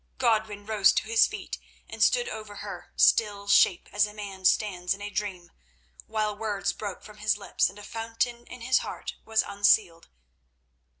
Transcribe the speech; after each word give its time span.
Godwin 0.17 0.65
rose 0.65 0.91
to 0.93 1.03
his 1.03 1.27
feet 1.27 1.59
and 1.87 2.01
stood 2.01 2.27
over 2.27 2.55
her 2.55 2.91
still 2.95 3.47
shape 3.47 3.87
as 3.93 4.07
a 4.07 4.15
man 4.15 4.45
stands 4.45 4.95
in 4.95 5.01
a 5.03 5.11
dream, 5.11 5.51
while 6.07 6.35
words 6.35 6.73
broke 6.73 7.03
from 7.03 7.17
his 7.17 7.37
lips 7.37 7.69
and 7.69 7.77
a 7.77 7.83
fountain 7.83 8.47
in 8.47 8.61
his 8.61 8.79
heart 8.79 9.13
was 9.25 9.43
unsealed. 9.43 10.07